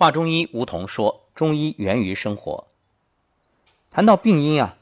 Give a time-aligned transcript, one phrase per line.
[0.00, 2.66] 华中医吴桐说：“中医源于生活。
[3.90, 4.78] 谈到病因啊，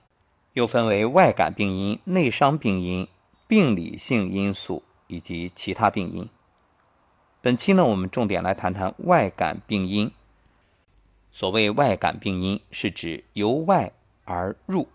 [0.53, 3.09] 又分为外感病因、内伤病因、
[3.49, 6.29] 病理性因素以及其他病因。
[7.41, 10.13] 本期呢，我们重点来谈谈外感病因。
[11.33, 13.91] 所谓外感病因，是指由外
[14.25, 14.87] 而入，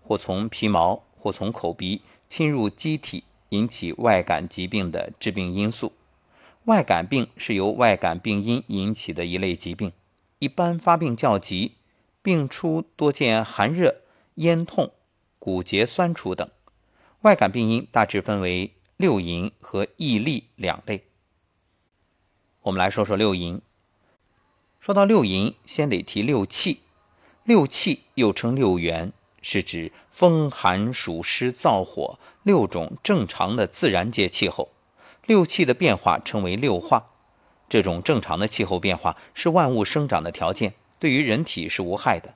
[0.00, 5.90] 或从皮毛，或从口鼻侵入机体，引起外感疾病的致病因素。”
[6.66, 9.92] 外感病是由外感病因引起的一类疾病，
[10.38, 11.72] 一般发病较急，
[12.22, 14.02] 病初多见寒热、
[14.36, 14.92] 咽痛、
[15.40, 16.48] 骨节酸楚等。
[17.22, 21.04] 外感病因大致分为六淫和疫痢两类。
[22.62, 23.60] 我们来说说六淫。
[24.78, 26.80] 说到六淫，先得提六气。
[27.42, 34.70] 六气又称六元，是指风寒暑湿燥火六种正常的自然界气候。
[35.26, 37.10] 六气的变化称为六化，
[37.68, 42.34] 这种正常的气候变化是万物生长的条件，对于人体是无害的。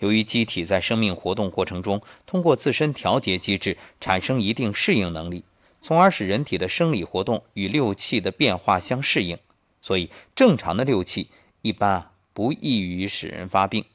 [0.00, 5.44] 由于机体在生命活动过程中，通过自身调节机制产生一定适应能力，
[5.80, 9.38] 从而使人体的生理活动与六气的变化相适应，
[9.80, 11.28] 所以正常的六气
[11.62, 13.86] 一般啊不易于使人发病。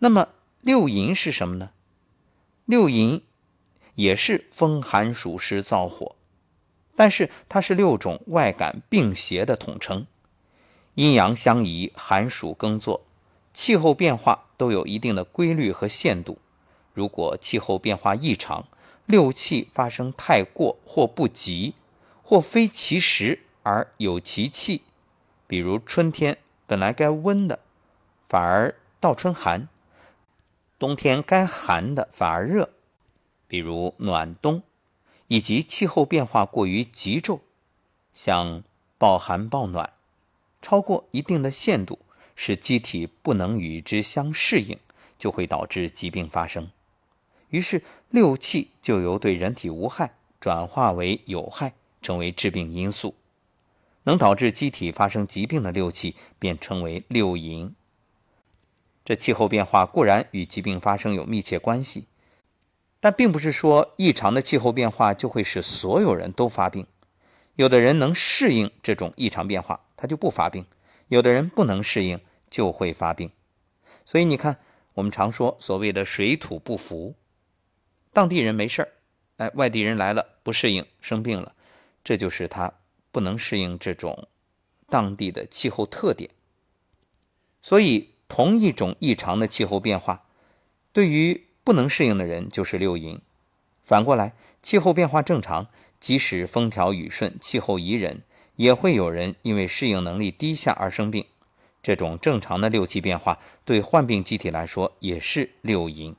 [0.00, 1.70] 那么六淫是什么呢？
[2.64, 3.22] 六淫
[3.94, 6.16] 也是风寒暑湿燥火。
[6.94, 10.06] 但是它是六种外感病邪的统称，
[10.94, 13.02] 阴阳相宜，寒暑耕作，
[13.52, 16.38] 气候变化都有一定的规律和限度。
[16.92, 18.68] 如果气候变化异常，
[19.06, 21.74] 六气发生太过或不及，
[22.22, 24.82] 或非其时而有其气，
[25.46, 27.60] 比如春天本来该温的，
[28.28, 29.68] 反而倒春寒；
[30.78, 32.70] 冬天该寒的反而热，
[33.48, 34.62] 比如暖冬。
[35.32, 37.40] 以及气候变化过于急骤，
[38.12, 38.62] 像
[38.98, 39.94] 暴寒暴暖，
[40.60, 42.00] 超过一定的限度，
[42.36, 44.78] 使机体不能与之相适应，
[45.16, 46.70] 就会导致疾病发生。
[47.48, 51.72] 于是六气就由对人体无害转化为有害，
[52.02, 53.14] 成为致病因素。
[54.02, 57.74] 能导致机体发生疾病的六气，便称为六淫。
[59.02, 62.04] 这气候变化固然与疾病发生有密切关系。
[63.02, 66.86] 但并不是说异常的气候变化就会使所有人都发病，
[67.56, 70.62] 有的人能适应这种异常变化，他就不发病；
[71.08, 73.32] 有的人不能适应，就会发病。
[74.04, 74.58] 所以你看，
[74.94, 77.16] 我们常说所谓的水土不服，
[78.12, 78.88] 当地人没事儿，
[79.38, 81.56] 哎，外地人来了不适应，生病了，
[82.04, 82.72] 这就是他
[83.10, 84.28] 不能适应这种
[84.88, 86.30] 当地的气候特点。
[87.60, 90.28] 所以，同一种异常的气候变化，
[90.92, 93.20] 对于不能适应的人就是六淫。
[93.82, 95.66] 反过来，气候变化正常，
[95.98, 98.22] 即使风调雨顺、气候宜人，
[98.56, 101.26] 也会有人因为适应能力低下而生病。
[101.82, 106.14] 这种正常的六气变化，对患病机体来说也是六淫。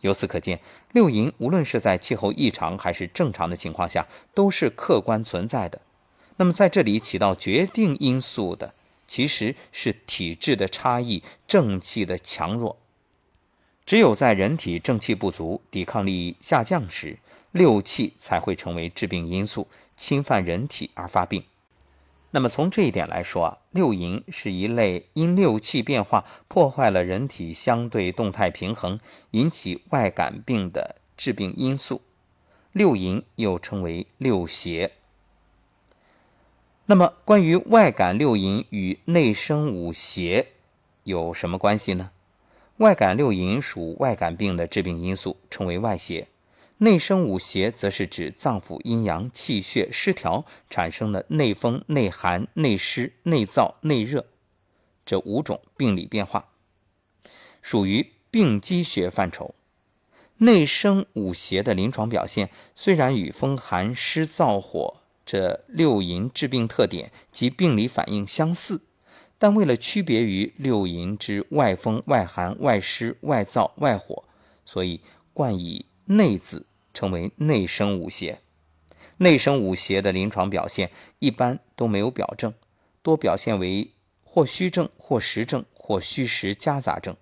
[0.00, 0.60] 由此可见，
[0.92, 5.80] 六淫无论是在气候异常还是正常的情况下，都是客观存在的。
[6.36, 8.74] 那么，在这里起到决定因素的，
[9.06, 12.78] 其实是体质的差异、正气的强弱。
[13.90, 17.18] 只有在人体正气不足、抵抗力下降时，
[17.50, 21.42] 六气才会成为致病因素，侵犯人体而发病。
[22.30, 29.00] 那么从这一点来说啊，六淫是一类因六气变化破坏了人体相对动态平衡，
[29.32, 32.02] 引起外感病的致病因素。
[32.70, 34.92] 六淫又称为六邪。
[36.86, 40.52] 那么关于外感六淫与内生五邪
[41.02, 42.12] 有什么关系呢？
[42.80, 46.28] 外感六淫属外感病的致病因素，称为外邪；
[46.78, 54.24] 内生五邪则是指脏腑阴阳气血失调产生的内风、内寒、内湿、内燥、内热
[55.04, 56.48] 这五种病理变化，
[57.60, 59.54] 属于病机学范畴。
[60.38, 68.80] 内生五邪的临床表现虽然与风寒湿燥火这六淫致病特点及病理反应相似。
[69.40, 74.24] 但为了区别于六淫之外风、外寒、外湿、外燥、外火，
[74.66, 75.00] 所以
[75.32, 78.40] 冠以“内”字，称为内生五邪。
[79.16, 82.52] 内生五邪的临床表现一般都没有表证，
[83.02, 83.92] 多表现为
[84.22, 87.16] 或虚症、或实症、或虚实夹杂症。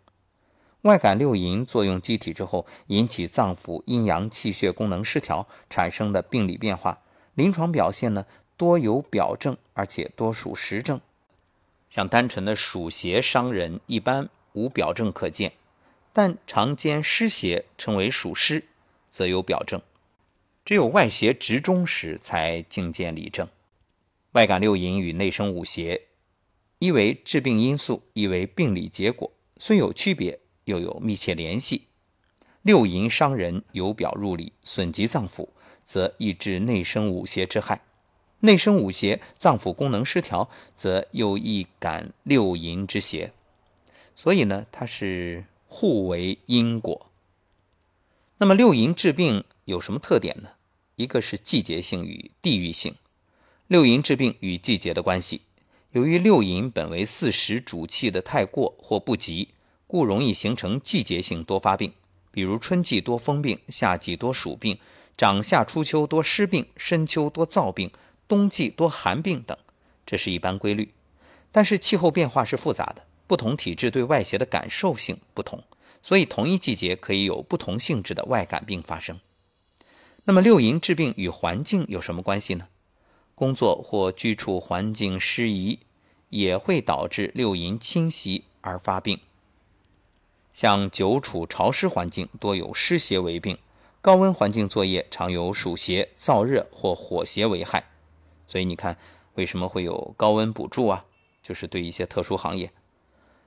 [0.82, 7.02] 外感六淫作用机体之后，引起脏腑阴阳气血功能失调产生的病理变化，
[7.34, 8.26] 临床表现呢
[8.56, 11.00] 多有表证，而且多属实症。
[11.90, 15.50] 像单纯的暑邪伤人，一般无表证可见；
[16.12, 18.64] 但常见湿邪，称为暑湿，
[19.10, 19.80] 则有表证。
[20.64, 23.48] 只有外邪直中时，才境见里症。
[24.32, 26.02] 外感六淫与内生五邪
[26.78, 31.84] 一为致病因素，一为病理结果，虽有区别，又有密切联系。
[32.62, 35.48] 六淫伤人，由表入里，损及脏腑，
[35.84, 37.78] 则易致内生五邪之害；
[38.40, 43.32] 内生五邪，脏腑功能失调，则又易感六淫之邪。
[44.14, 47.06] 所以呢，它是互为因果。
[48.38, 50.50] 那么六淫治病有什么特点呢？
[50.96, 52.94] 一个是季节性与地域性。
[53.66, 55.42] 六淫治病与季节的关系，
[55.92, 59.48] 由于六淫本为四时主气的太过或不及，
[59.86, 61.92] 故容易形成季节性多发病。
[62.30, 64.78] 比如春季多风病，夏季多暑病，
[65.16, 67.90] 长夏初秋多湿病，深秋多燥病，
[68.28, 69.56] 冬季多寒病等，
[70.06, 70.92] 这是一般规律。
[71.50, 75.64] 但是气候变化是复杂的，不同体质对外邪的感受性不同，
[76.02, 79.18] 所以同一季节可以有不同性质的外感病发生。
[80.24, 82.68] 那么六淫治病与环境有什么关系呢？
[83.34, 85.78] 工作或居处环境适宜，
[86.28, 89.20] 也会导致六淫侵袭而发病。
[90.52, 93.56] 像久处潮湿环境，多有湿邪为病；
[94.02, 97.84] 高温环境作业，常有暑邪、燥热或火邪为害。
[98.48, 98.98] 所以你看，
[99.34, 101.04] 为什么会有高温补助啊？
[101.40, 102.72] 就是对一些特殊行业。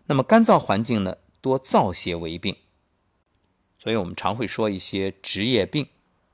[0.06, 2.56] 那么干燥环境呢，多燥邪为病。
[3.78, 5.88] 所以我们常会说一些职业病，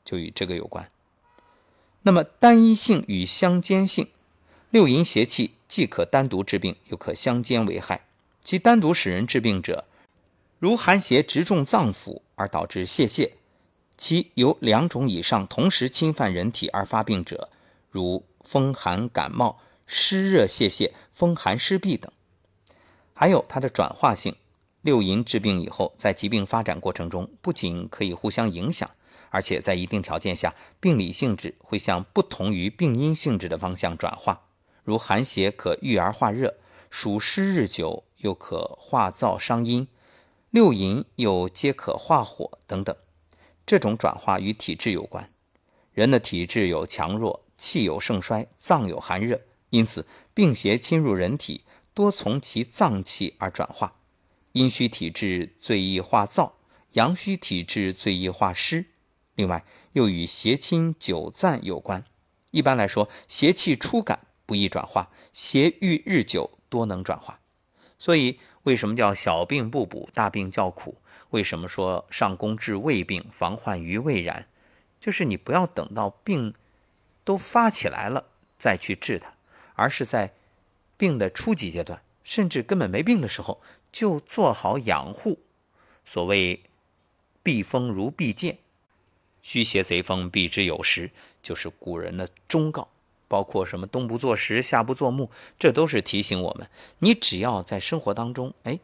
[0.03, 0.91] 就与这个有关。
[2.03, 4.09] 那么单一性与相间性，
[4.69, 8.05] 六淫邪气既可单独治病，又可相间为害。
[8.41, 9.85] 其单独使人治病者，
[10.59, 13.31] 如寒邪直中脏腑而导致泄泻，
[13.97, 17.49] 其有两种以上同时侵犯人体而发病者，
[17.89, 22.09] 如风寒感冒、湿热泄泻、风寒湿痹等。
[23.13, 24.37] 还有它的转化性，
[24.81, 28.89] 六淫治病以后，在疾病发展过程中，不仅可以互相影响，
[29.31, 34.43] 而且在一定条件下，病理性质会向不同于病因性质的方向转化。
[34.85, 36.55] 如寒邪可郁而化热，
[36.89, 39.89] 暑湿日久又可化燥伤阴。
[40.49, 42.95] 六淫又皆可化火等等，
[43.65, 45.29] 这种转化与体质有关。
[45.91, 51.63] 人的体质有强弱，气有盛衰，脏有寒热，因此病邪侵入人体，
[51.93, 53.95] 多从其脏气而转化。
[54.53, 56.53] 阴虚体质最易化燥，
[56.93, 58.85] 阳虚体质最易化湿。
[59.35, 62.05] 另外，又与邪侵久暂有关。
[62.51, 67.39] 一般来说，邪气初感不易转化，邪郁日久多能转化。
[67.99, 68.39] 所以。
[68.63, 70.97] 为什么叫小病不补，大病叫苦？
[71.29, 74.49] 为什么说上工治未病，防患于未然？
[74.99, 76.53] 就是你不要等到病
[77.27, 78.23] 都发起来了
[78.57, 79.33] 再去治它，
[79.75, 80.31] 而是在
[80.95, 83.59] 病的初级阶段，甚至根本没病的时候，
[83.91, 85.39] 就做好养护。
[86.05, 86.63] 所谓
[87.43, 88.59] 避风如避箭，
[89.41, 91.11] 虚邪贼风避之有时，
[91.43, 92.87] 就是古人的忠告。
[93.27, 96.69] 包括什么冬不坐石，夏不坐木，这都是提醒我们，
[96.99, 98.79] 你只要在生活当中，哎，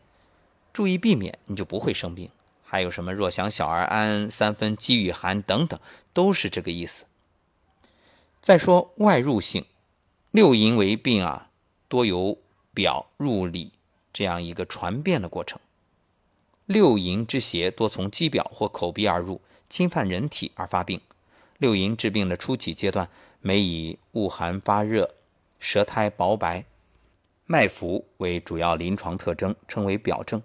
[0.74, 2.30] 注意避免，你就不会生病。
[2.66, 5.80] 还有什么若想小儿安，三分饥与寒等等，
[6.12, 7.06] 都是这个意思。
[8.44, 9.63] 再说外入性，
[10.31, 11.50] 六淫为病啊，
[11.88, 12.38] 多由
[12.74, 13.72] 表入里
[14.12, 15.62] 这样一个传变的过程。
[16.66, 21.00] 六淫之邪多从肌表或口鼻而入，侵犯人体而发病。
[21.57, 23.10] 六淫治病的初期阶段。
[23.45, 25.16] 每以恶寒发热、
[25.60, 26.66] 舌苔薄白、
[27.46, 30.42] 脉浮为主要临床特征，称为表症。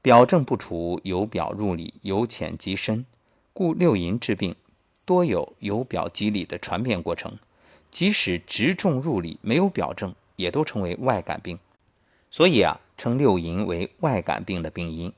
[0.00, 3.04] 表症不除，由表入里，由浅及深，
[3.52, 4.54] 故六淫治病
[5.04, 7.36] 多有由表及里的传变过程。
[7.96, 11.58] 即使直中入里，没有表症，也都称为外感病。
[12.30, 15.14] 所以啊，称六淫为外感病的病因。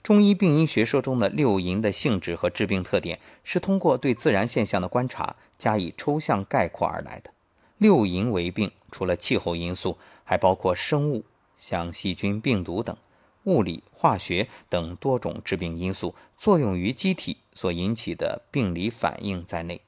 [0.00, 7.32] 中医病因学说中的六淫的性质和致病特点，是通过对自然现象的观察加以抽象概括而来的。
[7.78, 11.24] 六淫为病，除了气候因素，还包括生物，
[11.56, 12.94] 像细菌、病毒等；
[13.42, 19.80] 物理、化学等多种致病因素作用于机体所引起的病理反应在内。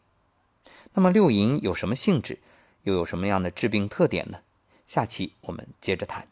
[0.95, 2.41] 那么六淫有什么性质，
[2.83, 4.41] 又有什么样的致病特点呢？
[4.85, 6.29] 下期我们接着谈。